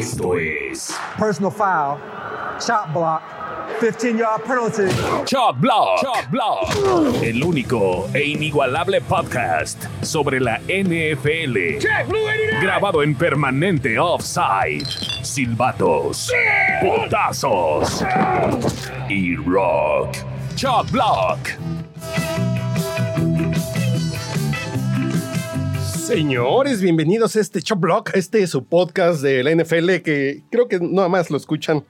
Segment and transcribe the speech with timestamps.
[0.00, 1.98] Esto es personal foul,
[2.58, 3.22] chop block,
[3.80, 4.88] 15 yard penalty.
[5.26, 6.00] Chop Block.
[6.00, 7.22] Chop Block.
[7.22, 11.80] El único e inigualable podcast sobre la NFL.
[12.62, 14.86] Grabado en permanente offside.
[15.22, 16.32] Silbatos.
[16.80, 18.02] Potazos.
[19.10, 20.16] Y rock.
[20.56, 21.38] Chop Block.
[26.14, 28.10] Señores, bienvenidos a este Chop Block.
[28.14, 31.84] Este es su podcast de la NFL que creo que nada más lo escuchan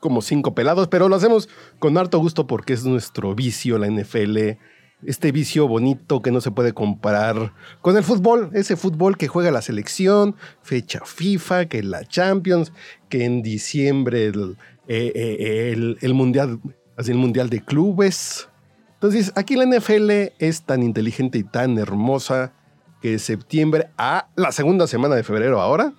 [0.00, 4.58] como cinco pelados, pero lo hacemos con harto gusto porque es nuestro vicio, la NFL.
[5.06, 9.52] Este vicio bonito que no se puede comparar con el fútbol, ese fútbol que juega
[9.52, 12.72] la selección, fecha FIFA, que la Champions,
[13.08, 14.56] que en diciembre el,
[14.88, 16.58] eh, eh, el- el mundial,
[16.96, 18.48] así el mundial de clubes.
[18.94, 22.54] Entonces, aquí la NFL es tan inteligente y tan hermosa
[23.00, 25.92] que de septiembre a la segunda semana de febrero ahora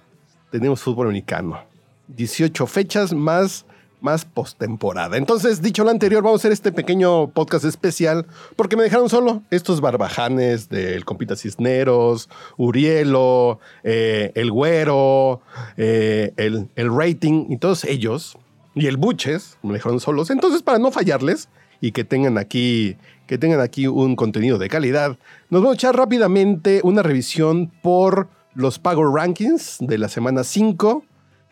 [0.51, 1.63] tenemos fútbol americano.
[2.09, 3.65] 18 fechas más,
[4.01, 5.17] más postemporada.
[5.17, 9.43] Entonces, dicho lo anterior, vamos a hacer este pequeño podcast especial porque me dejaron solo
[9.49, 15.41] estos barbajanes del Compita Cisneros, Urielo, eh, el Güero,
[15.77, 18.37] eh, el, el Rating y todos ellos,
[18.76, 20.29] y el Buches, me dejaron solos.
[20.29, 21.49] Entonces, para no fallarles
[21.81, 22.95] y que tengan aquí
[23.32, 25.18] que tengan aquí un contenido de calidad,
[25.49, 31.05] nos vamos a echar rápidamente una revisión por los Power Rankings de la semana 5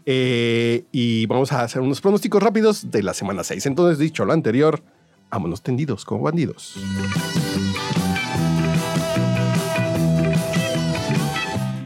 [0.05, 3.65] eh, y vamos a hacer unos pronósticos rápidos de la semana 6.
[3.67, 4.81] Entonces, dicho lo anterior,
[5.31, 6.75] vámonos tendidos como bandidos.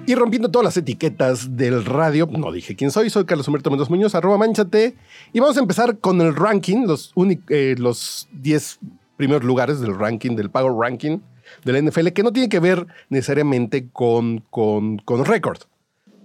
[0.06, 3.90] Y rompiendo todas las etiquetas del radio, no dije quién soy, soy Carlos Humberto Mendoza
[3.90, 4.96] Muñoz, arroba manchate.
[5.32, 8.80] Y vamos a empezar con el ranking, los, uni- eh, los 10
[9.18, 11.20] primeros lugares del ranking, del Power Ranking
[11.66, 15.60] de la NFL, que no tiene que ver necesariamente con, con, con récord,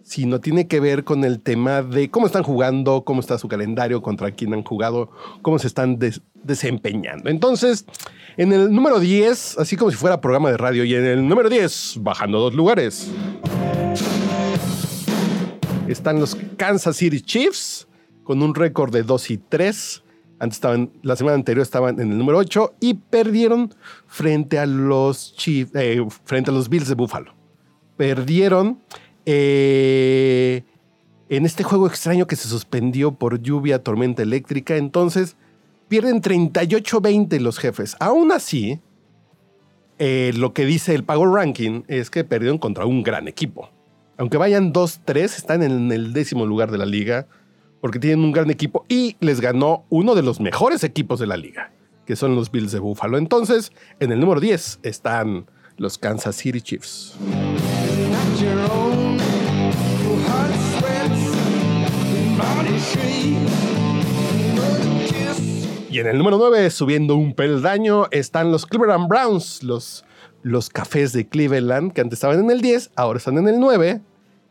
[0.02, 4.00] sino tiene que ver con el tema de cómo están jugando, cómo está su calendario,
[4.00, 5.10] contra quién han jugado,
[5.42, 7.28] cómo se están des- desempeñando.
[7.28, 7.84] Entonces,
[8.38, 11.50] en el número 10, así como si fuera programa de radio, y en el número
[11.50, 13.10] 10, bajando dos lugares,
[15.88, 17.86] están los Kansas City Chiefs
[18.24, 20.02] con un récord de 2 y 3.
[20.40, 23.74] Antes estaban, la semana anterior estaban en el número 8 y perdieron
[24.06, 27.34] frente a los Chiefs, eh, frente a los Bills de Buffalo.
[27.96, 28.78] Perdieron
[29.26, 30.62] eh,
[31.28, 34.76] en este juego extraño que se suspendió por lluvia, tormenta eléctrica.
[34.76, 35.36] Entonces
[35.88, 37.96] pierden 38-20 los jefes.
[37.98, 38.80] Aún así,
[39.98, 43.70] eh, lo que dice el Power Ranking es que perdieron contra un gran equipo.
[44.16, 47.26] Aunque vayan 2-3, están en el décimo lugar de la liga
[47.80, 51.36] porque tienen un gran equipo y les ganó uno de los mejores equipos de la
[51.36, 51.72] liga,
[52.06, 53.18] que son los Bills de Buffalo.
[53.18, 55.46] Entonces, en el número 10 están
[55.76, 57.16] los Kansas City Chiefs.
[65.90, 70.04] Y en el número 9, subiendo un peldaño, están los Cleveland Browns, los,
[70.42, 74.00] los cafés de Cleveland, que antes estaban en el 10, ahora están en el 9,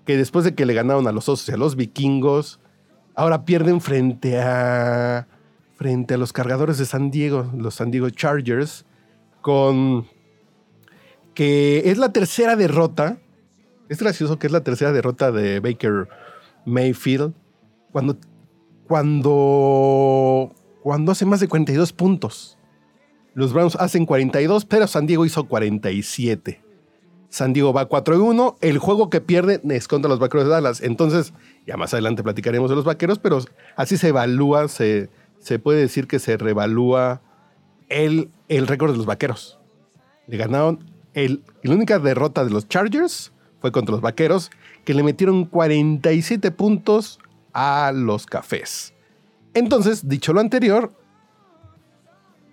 [0.05, 2.59] que después de que le ganaron a los osos y a los vikingos,
[3.17, 5.27] ahora pierden frente a,
[5.75, 8.85] frente a los cargadores de San Diego, los San Diego Chargers,
[9.41, 10.05] con
[11.33, 13.17] que es la tercera derrota.
[13.89, 16.07] Es gracioso que es la tercera derrota de Baker
[16.65, 17.33] Mayfield
[17.91, 18.17] cuando,
[18.87, 20.53] cuando,
[20.83, 22.59] cuando hace más de 42 puntos.
[23.33, 26.63] Los Browns hacen 42, pero San Diego hizo 47.
[27.29, 28.57] San Diego va 4 y 1.
[28.61, 30.81] El juego que pierde es contra los vaqueros de Dallas.
[30.81, 31.33] Entonces,
[31.65, 33.39] ya más adelante platicaremos de los vaqueros, pero
[33.75, 37.21] así se evalúa, se, se puede decir que se revalúa
[37.89, 39.59] el, el récord de los vaqueros.
[40.27, 40.91] Le ganaron.
[41.13, 44.51] El, la única derrota de los Chargers fue contra los vaqueros,
[44.85, 47.19] que le metieron 47 puntos
[47.53, 48.93] a los cafés.
[49.53, 50.93] Entonces, dicho lo anterior,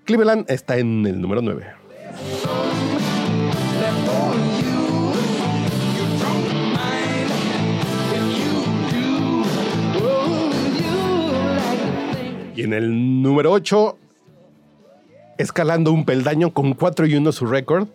[0.05, 1.75] Cleveland está en el número 9.
[13.44, 13.99] Número 8,
[15.37, 17.88] escalando un peldaño con 4 y 1 su récord,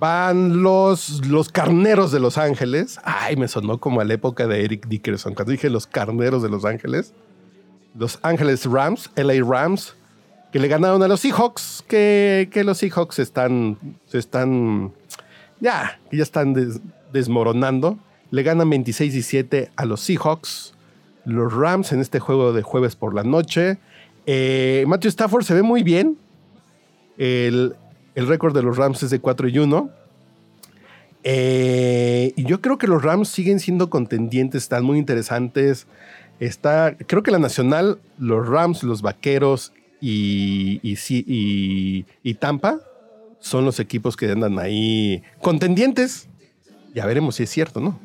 [0.00, 2.98] van los, los carneros de Los Ángeles.
[3.04, 6.48] Ay, me sonó como a la época de Eric Dickerson, cuando dije los carneros de
[6.48, 7.12] Los Ángeles.
[7.96, 9.94] Los Ángeles Rams, LA Rams,
[10.50, 13.78] que le ganaron a los Seahawks, que, que los Seahawks están,
[14.12, 14.92] están,
[15.60, 16.80] ya, ya están des-
[17.12, 17.98] desmoronando.
[18.32, 20.72] Le ganan 26-17 a los Seahawks.
[21.24, 23.78] Los Rams en este juego de jueves por la noche.
[24.26, 26.16] Eh, Matthew Stafford se ve muy bien.
[27.18, 27.74] El,
[28.14, 29.90] el récord de los Rams es de 4 y 1.
[31.24, 35.86] Eh, y yo creo que los Rams siguen siendo contendientes, están muy interesantes.
[36.40, 42.80] Está, creo que la nacional, los Rams, los Vaqueros y, y, y- y Tampa
[43.38, 46.28] son los equipos que andan ahí contendientes.
[46.94, 47.98] Ya veremos si es cierto, ¿no?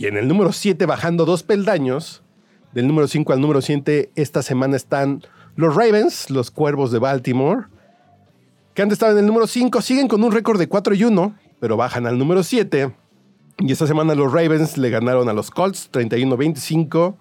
[0.00, 2.22] Y en el número 7, bajando dos peldaños,
[2.72, 5.22] del número 5 al número 7, esta semana están
[5.56, 7.66] los Ravens, los Cuervos de Baltimore,
[8.72, 11.36] que antes estaban en el número 5, siguen con un récord de 4 y 1,
[11.60, 12.94] pero bajan al número 7.
[13.58, 17.16] Y esta semana los Ravens le ganaron a los Colts 31-25.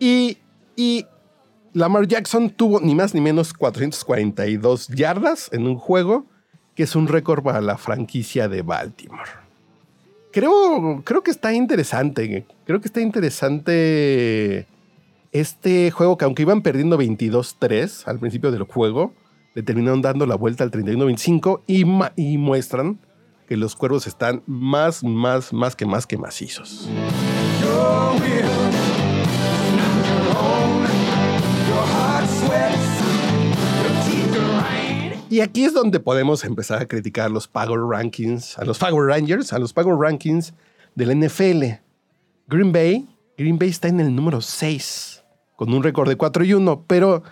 [0.00, 0.38] Y,
[0.74, 1.06] y
[1.72, 6.26] Lamar Jackson tuvo ni más ni menos 442 yardas en un juego,
[6.74, 9.47] que es un récord para la franquicia de Baltimore.
[10.32, 12.46] Creo, creo que está interesante.
[12.66, 14.66] Creo que está interesante
[15.32, 19.12] este juego que aunque iban perdiendo 22-3 al principio del juego,
[19.54, 21.84] le terminaron dando la vuelta al 31-25 y,
[22.16, 22.98] y muestran
[23.48, 26.88] que los cuervos están más, más, más que más que macizos.
[35.30, 39.52] Y aquí es donde podemos empezar a criticar los Power Rankings, a los Power Rangers,
[39.52, 40.54] a los Power Rankings
[40.94, 41.64] del NFL.
[42.46, 45.22] Green Bay, Green Bay está en el número 6,
[45.56, 47.22] con un récord de 4 y 1, pero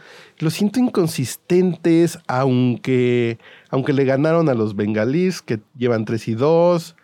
[0.41, 3.39] lo siento inconsistentes, aunque,
[3.71, 6.97] aunque le ganaron a los bengalíes, que llevan 3 y 2.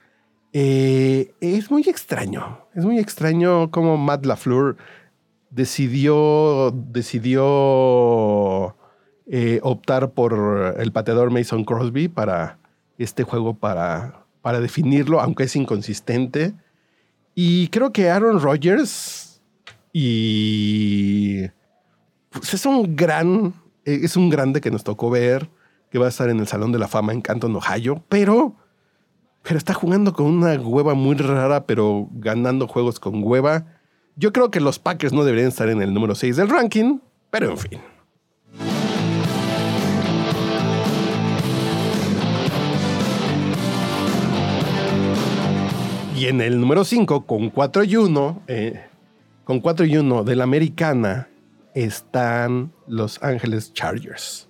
[0.53, 4.77] Eh, es muy extraño, es muy extraño cómo Matt LaFleur
[5.49, 8.77] decidió, decidió
[9.35, 12.59] eh, optar por el pateador Mason Crosby para
[12.99, 16.53] este juego, para, para definirlo, aunque es inconsistente.
[17.35, 19.41] Y creo que Aaron Rodgers
[19.91, 21.49] y
[22.29, 23.55] pues es un gran,
[23.87, 25.49] eh, es un grande que nos tocó ver,
[25.89, 28.55] que va a estar en el Salón de la Fama en Canton, Ohio, pero,
[29.43, 33.65] pero está jugando con una hueva muy rara, pero ganando juegos con hueva.
[34.15, 36.99] Yo creo que los Packers no deberían estar en el número 6 del ranking,
[37.31, 37.92] pero en fin.
[46.23, 48.81] Y en el número 5, con 4 y 1, eh,
[49.43, 51.29] con 4 y 1 de la americana,
[51.75, 54.49] están Los Ángeles Chargers.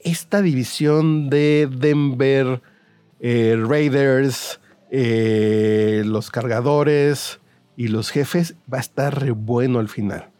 [0.00, 2.62] Esta división de Denver,
[3.20, 7.40] eh, Raiders, eh, los cargadores
[7.76, 10.30] y los jefes va a estar re bueno al final.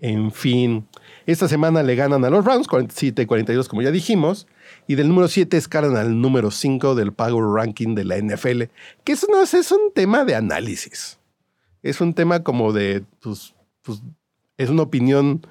[0.00, 0.88] En fin,
[1.26, 4.46] esta semana le ganan a los Rams 47-42, como ya dijimos.
[4.86, 8.64] Y del número 7 escalan al número 5 del Power Ranking de la NFL.
[9.04, 11.18] Que eso no es, es un tema de análisis.
[11.82, 13.04] Es un tema como de.
[13.22, 14.02] Pues, pues,
[14.56, 15.46] es una opinión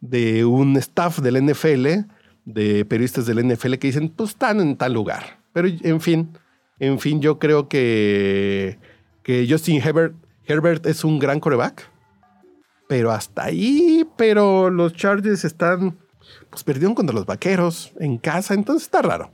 [0.00, 1.86] de un staff del NFL,
[2.44, 5.40] de periodistas del NFL que dicen, pues están en tal lugar.
[5.52, 6.36] Pero en fin,
[6.78, 8.78] en fin, yo creo que,
[9.22, 10.14] que Justin Herbert,
[10.46, 11.91] Herbert es un gran coreback
[12.92, 15.96] pero hasta ahí, pero los Chargers están,
[16.50, 19.32] pues perdieron contra los Vaqueros en casa, entonces está raro.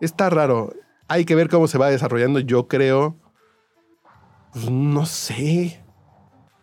[0.00, 0.74] Está raro.
[1.06, 2.40] Hay que ver cómo se va desarrollando.
[2.40, 3.16] Yo creo,
[4.52, 5.84] pues no sé.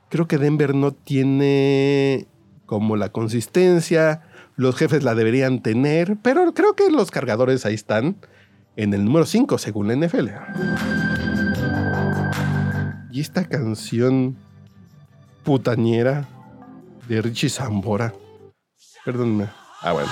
[0.10, 2.28] Creo que Denver no tiene
[2.66, 4.24] como la consistencia.
[4.58, 8.18] Los jefes la deberían tener, pero creo que los cargadores ahí están
[8.76, 10.28] en el número 5 según la NFL.
[13.14, 14.36] Y esta canción
[15.44, 16.28] putañera
[17.08, 18.14] de Richie Zambora.
[19.04, 19.50] Perdónme.
[19.82, 20.12] Ah, bueno.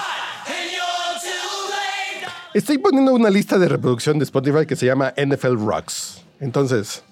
[2.53, 6.24] Estoy poniendo una lista de reproducción de Spotify que se llama NFL Rocks.
[6.39, 7.03] Entonces,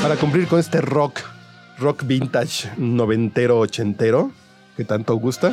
[0.00, 1.20] para cumplir con este rock,
[1.78, 4.30] rock vintage noventero, ochentero,
[4.76, 5.52] que tanto gusta.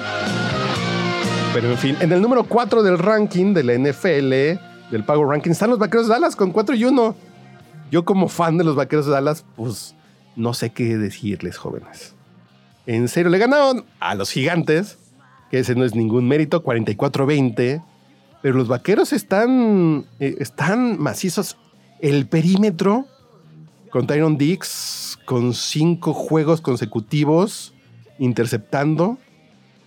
[1.54, 5.52] Pero en fin, en el número 4 del ranking de la NFL, del Power Ranking,
[5.52, 7.16] están los Vaqueros de Dallas con 4 y 1.
[7.92, 9.96] Yo como fan de los Vaqueros de Dallas, pues
[10.36, 12.14] no sé qué decirles, jóvenes.
[12.86, 14.98] En serio, le ganaron a los gigantes,
[15.50, 17.84] que ese no es ningún mérito, 44-20.
[18.42, 21.58] Pero los Vaqueros están, eh, están macizos.
[22.00, 23.06] El perímetro
[23.90, 27.74] con Tyron Dix, con cinco juegos consecutivos,
[28.20, 29.18] interceptando.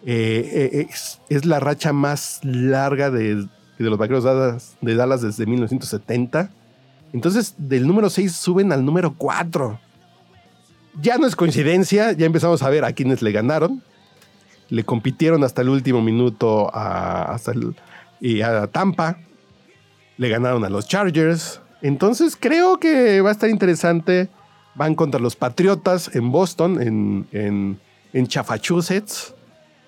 [0.04, 0.88] Eh, eh,
[1.28, 6.50] es, la racha más larga de, de los Vaqueros de Dallas, de Dallas desde 1970.
[7.12, 9.80] Entonces, del número 6 suben al número 4.
[11.00, 13.82] Ya no es coincidencia, ya empezamos a ver a quienes le ganaron.
[14.68, 17.52] Le compitieron hasta el último minuto a, hasta
[18.20, 19.18] y a Tampa.
[20.16, 21.60] Le ganaron a los Chargers.
[21.80, 24.28] Entonces creo que va a estar interesante
[24.74, 27.80] Van contra los Patriotas en Boston, en, en,
[28.12, 29.34] en Chafachusetts.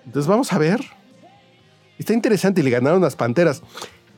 [0.05, 0.81] Entonces vamos a ver.
[1.99, 3.63] Está interesante y le ganaron las Panteras.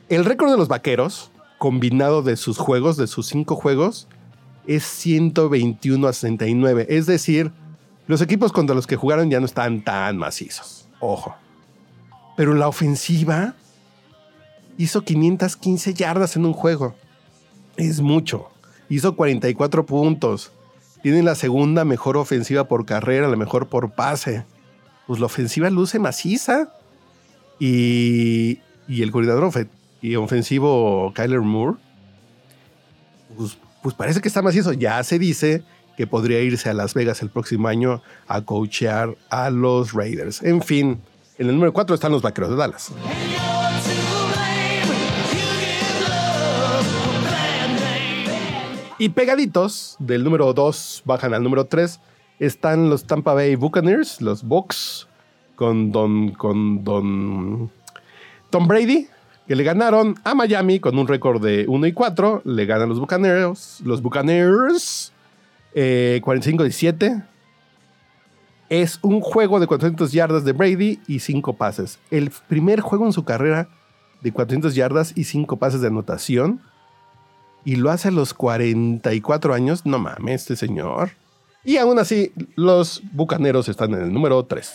[0.08, 1.31] El récord de los Vaqueros,
[1.62, 4.08] combinado de sus juegos, de sus cinco juegos,
[4.66, 6.88] es 121 a 69.
[6.90, 7.52] Es decir,
[8.08, 10.88] los equipos contra los que jugaron ya no están tan macizos.
[10.98, 11.36] Ojo.
[12.36, 13.54] Pero la ofensiva
[14.76, 16.96] hizo 515 yardas en un juego.
[17.76, 18.48] Es mucho.
[18.88, 20.50] Hizo 44 puntos.
[21.00, 24.44] Tiene la segunda mejor ofensiva por carrera, la mejor por pase.
[25.06, 26.74] Pues la ofensiva luce maciza.
[27.60, 29.44] Y, y el coordinador
[30.02, 31.78] y ofensivo Kyler Moore,
[33.36, 34.72] pues, pues parece que está macizo.
[34.72, 35.62] Ya se dice
[35.96, 40.42] que podría irse a Las Vegas el próximo año a coachear a los Raiders.
[40.42, 41.00] En fin,
[41.38, 42.92] en el número 4 están los Vaqueros de Dallas.
[48.98, 52.00] Y pegaditos del número 2 bajan al número 3
[52.38, 55.08] están los Tampa Bay Buccaneers, los Bucks,
[55.56, 57.70] con Don, con Don
[58.50, 59.08] Tom Brady,
[59.52, 62.40] que le ganaron a Miami con un récord de 1 y 4.
[62.46, 65.12] Le ganan los Buccaneers, los Buccaneers,
[65.74, 67.22] 45-17.
[68.70, 71.98] Eh, es un juego de 400 yardas de Brady y 5 pases.
[72.10, 73.68] El primer juego en su carrera
[74.22, 76.62] de 400 yardas y 5 pases de anotación
[77.62, 79.84] y lo hace a los 44 años.
[79.84, 81.10] No mames, este señor.
[81.62, 84.72] Y aún así, los bucaneros están en el número 3.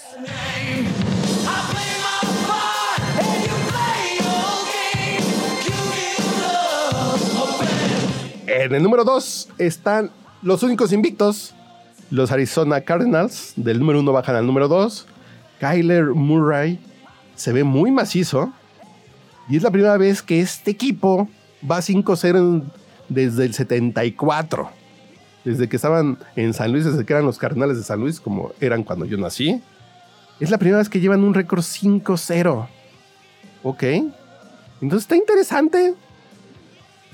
[8.59, 10.09] En el número 2 están
[10.41, 11.53] los únicos invictos,
[12.09, 13.53] los Arizona Cardinals.
[13.55, 15.05] Del número 1 bajan al número 2.
[15.59, 16.79] Kyler Murray
[17.35, 18.51] se ve muy macizo.
[19.47, 21.29] Y es la primera vez que este equipo
[21.69, 22.63] va 5-0
[23.09, 24.71] desde el 74.
[25.45, 28.53] Desde que estaban en San Luis, desde que eran los Cardenales de San Luis, como
[28.59, 29.61] eran cuando yo nací.
[30.39, 32.67] Es la primera vez que llevan un récord 5-0.
[33.61, 33.83] Ok.
[34.81, 35.93] Entonces está interesante.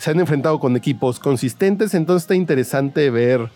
[0.03, 3.49] Se han enfrentado con equipos consistentes, entonces está interesante ver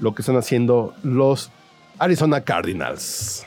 [0.00, 1.52] lo que están haciendo los
[1.96, 3.46] Arizona Cardinals.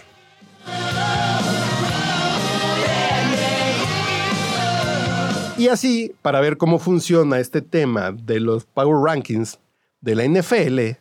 [5.57, 9.59] Y así, para ver cómo funciona este tema de los Power Rankings
[10.00, 10.97] de la NFL,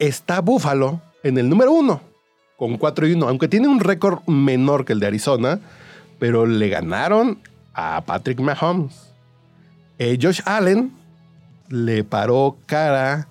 [0.00, 2.00] está Buffalo en el número uno,
[2.56, 5.60] con 4 y 1, aunque tiene un récord menor que el de Arizona,
[6.18, 7.38] pero le ganaron
[7.74, 9.13] a Patrick Mahomes.
[9.98, 10.92] Eh, Josh Allen
[11.68, 13.28] le paró cara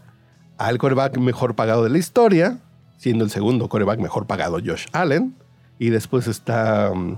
[0.57, 2.59] al coreback mejor pagado de la historia,
[2.97, 5.35] siendo el segundo coreback mejor pagado Josh Allen.
[5.79, 7.17] Y después está, mm,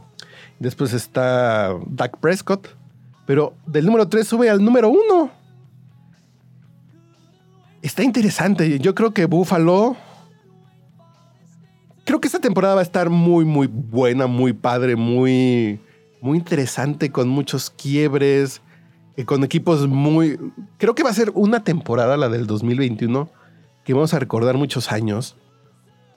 [0.59, 2.69] después está Dak Prescott,
[3.25, 5.31] pero del número 3 sube al número 1.
[7.81, 8.79] Está interesante.
[8.79, 9.95] Yo creo que Buffalo.
[12.03, 15.79] Creo que esta temporada va a estar muy, muy buena, muy padre, muy,
[16.21, 18.61] muy interesante, con muchos quiebres,
[19.23, 20.37] con equipos muy.
[20.77, 23.29] Creo que va a ser una temporada, la del 2021,
[23.85, 25.37] que vamos a recordar muchos años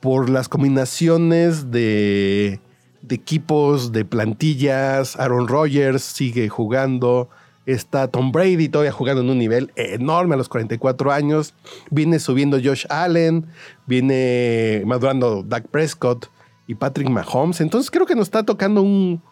[0.00, 2.60] por las combinaciones de
[3.02, 5.18] de equipos, de plantillas.
[5.18, 7.28] Aaron Rodgers sigue jugando.
[7.66, 11.54] Está Tom Brady todavía jugando en un nivel enorme a los 44 años.
[11.90, 13.46] Viene subiendo Josh Allen.
[13.86, 16.30] Viene madurando Dak Prescott
[16.66, 17.60] y Patrick Mahomes.
[17.60, 19.22] Entonces creo que nos está tocando un,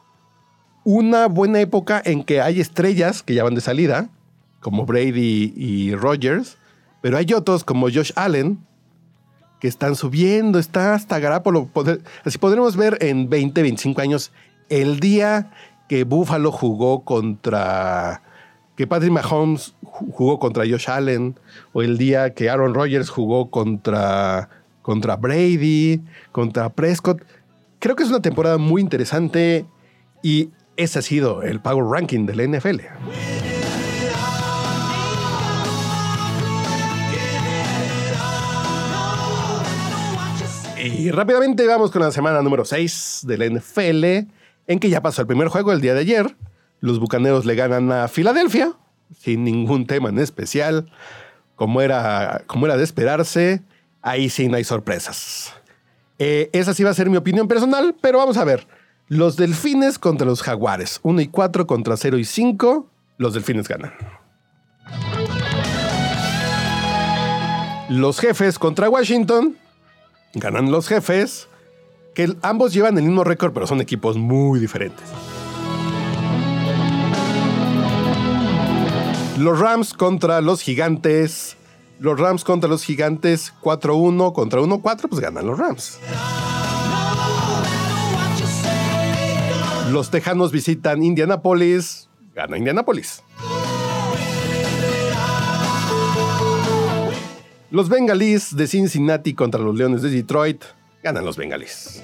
[0.86, 4.08] una buena época en que hay estrellas que ya van de salida,
[4.60, 6.58] como Brady y Rodgers.
[7.02, 8.64] Pero hay otros como Josh Allen,
[9.58, 11.68] que están subiendo, está hasta Garapolo.
[12.24, 14.30] Así podremos ver en 20, 25 años
[14.68, 15.50] el día
[15.88, 18.22] que Buffalo jugó contra.
[18.76, 21.36] que Patrick Mahomes jugó contra Josh Allen,
[21.72, 24.50] o el día que Aaron Rodgers jugó contra,
[24.82, 26.00] contra Brady,
[26.30, 27.22] contra Prescott.
[27.80, 29.66] Creo que es una temporada muy interesante
[30.22, 32.80] y ese ha sido el Power Ranking de la NFL.
[40.84, 44.04] Y rápidamente vamos con la semana número 6 de la NFL,
[44.66, 46.36] en que ya pasó el primer juego el día de ayer.
[46.80, 48.72] Los Bucaneros le ganan a Filadelfia,
[49.18, 50.90] sin ningún tema en especial,
[51.54, 53.62] como era, como era de esperarse.
[54.02, 55.52] Ahí sí no hay sorpresas.
[56.18, 58.66] Eh, esa sí va a ser mi opinión personal, pero vamos a ver.
[59.08, 61.00] Los Delfines contra los Jaguares.
[61.02, 62.90] 1 y 4 contra 0 y 5.
[63.18, 63.92] Los Delfines ganan.
[67.88, 69.56] Los Jefes contra Washington
[70.36, 71.48] ganan los jefes,
[72.14, 75.06] que ambos llevan el mismo récord, pero son equipos muy diferentes.
[79.38, 81.56] Los Rams contra los Gigantes.
[81.98, 85.98] Los Rams contra los Gigantes 4-1 contra 1-4, pues ganan los Rams.
[89.90, 93.22] Los Tejanos visitan Indianapolis, gana Indianapolis.
[97.70, 100.64] Los Bengalís de Cincinnati contra los Leones de Detroit,
[101.02, 102.02] ganan los Bengalís.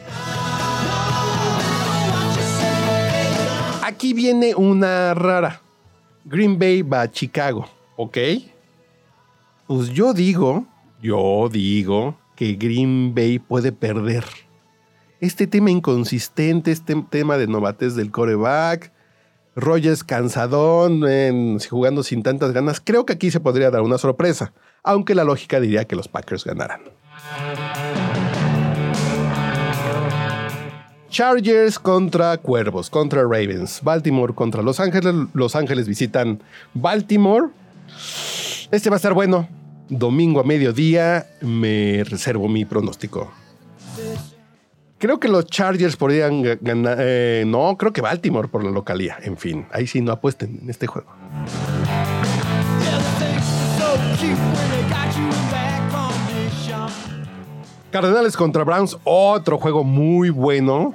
[3.83, 5.61] Aquí viene una rara.
[6.25, 8.19] Green Bay va a Chicago, ¿ok?
[9.67, 10.67] Pues yo digo,
[11.03, 14.25] yo digo que Green Bay puede perder.
[15.23, 18.91] Este tema inconsistente, este tema de novates del coreback,
[19.55, 24.53] Rogers cansadón, jugando sin tantas ganas, creo que aquí se podría dar una sorpresa,
[24.83, 26.81] aunque la lógica diría que los Packers ganaran.
[31.09, 33.81] Chargers contra Cuervos, contra Ravens.
[33.85, 35.15] Baltimore contra Los Ángeles.
[35.35, 36.43] Los Ángeles visitan
[36.75, 37.47] Baltimore.
[38.73, 39.49] Este va a estar bueno.
[39.89, 43.33] Domingo a mediodía me reservo mi pronóstico.
[45.03, 46.97] Creo que los Chargers podrían ganar.
[47.01, 49.17] Eh, no, creo que Baltimore por la localía.
[49.21, 51.09] En fin, ahí sí no apuesten en este juego.
[57.91, 60.95] Cardenales contra Browns, otro juego muy bueno.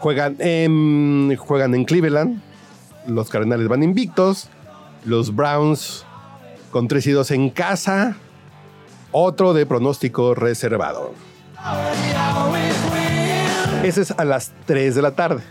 [0.00, 2.42] Juegan en, juegan en Cleveland.
[3.06, 4.48] Los Cardenales van invictos.
[5.04, 6.04] Los Browns
[6.72, 8.16] con 3 y 2 en casa.
[9.12, 11.12] Otro de pronóstico reservado.
[13.82, 15.42] Ese es a las 3 de la tarde.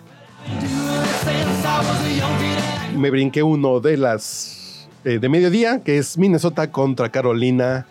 [2.97, 7.85] Me brinqué uno de las eh, de mediodía, que es Minnesota contra Carolina.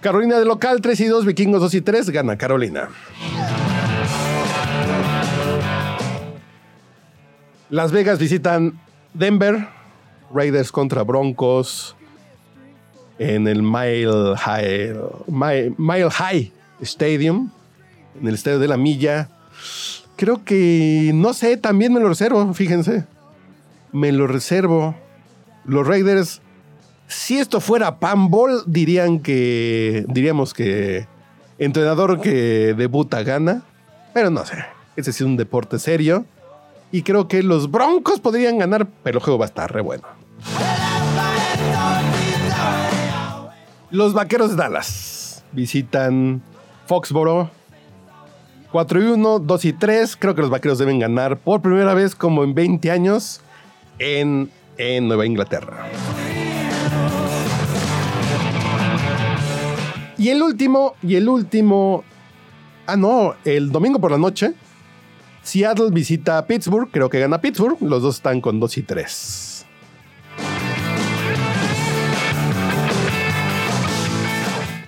[0.00, 2.88] Carolina de local 3 y 2, Vikingos 2 y 3, gana Carolina.
[7.68, 8.78] Las Vegas visitan
[9.12, 9.68] Denver,
[10.32, 11.96] Raiders contra Broncos
[13.18, 14.94] en el Mile High,
[15.76, 17.50] Mile, High Stadium,
[18.20, 19.28] en el estadio de la Milla.
[20.16, 23.04] Creo que, no sé, también me lo reservo, fíjense.
[23.92, 24.94] Me lo reservo.
[25.64, 26.40] Los Raiders,
[27.08, 31.06] si esto fuera Pambol, dirían que, diríamos que
[31.58, 33.62] entrenador que debuta gana,
[34.14, 34.56] pero no sé.
[34.96, 36.24] Ese es un deporte serio.
[36.92, 40.04] Y creo que los Broncos podrían ganar, pero el juego va a estar re bueno.
[43.90, 46.42] Los Vaqueros de Dallas visitan
[46.86, 47.50] Foxboro.
[48.76, 50.16] 4 y 1, 2 y 3.
[50.16, 53.40] Creo que los Vaqueros deben ganar por primera vez como en 20 años
[53.98, 55.86] en, en Nueva Inglaterra.
[60.18, 62.04] Y el último, y el último.
[62.86, 64.52] Ah, no, el domingo por la noche
[65.42, 69.45] Seattle visita a Pittsburgh, creo que gana Pittsburgh, los dos están con 2 y 3.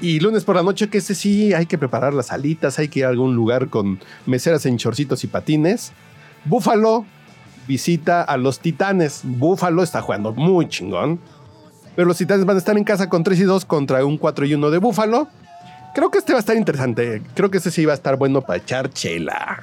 [0.09, 3.01] Y lunes por la noche, que ese sí hay que preparar las alitas, hay que
[3.01, 5.93] ir a algún lugar con meseras en chorcitos y patines.
[6.47, 7.05] Buffalo
[7.67, 9.21] visita a los Titanes.
[9.23, 11.21] Buffalo está jugando muy chingón.
[11.95, 14.47] Pero los Titanes van a estar en casa con 3 y 2 contra un 4
[14.47, 15.29] y 1 de Buffalo.
[15.95, 17.21] Creo que este va a estar interesante.
[17.35, 19.59] Creo que este sí va a estar bueno para echar chela.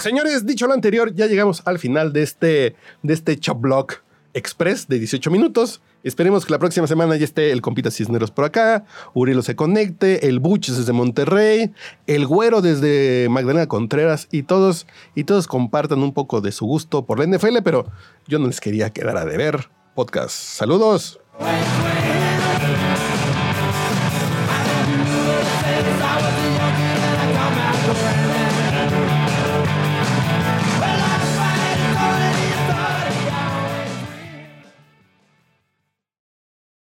[0.00, 4.88] Señores, dicho lo anterior, ya llegamos al final de este, de este Chop Block Express
[4.88, 5.82] de 18 minutos.
[6.02, 10.26] Esperemos que la próxima semana ya esté el Compita Cisneros por acá, Urielo se conecte,
[10.28, 11.72] el Buches desde Monterrey,
[12.06, 17.04] el Güero desde Magdalena Contreras y todos, y todos compartan un poco de su gusto
[17.04, 17.84] por la NFL, pero
[18.26, 20.34] yo no les quería quedar a deber podcast.
[20.34, 21.20] Saludos.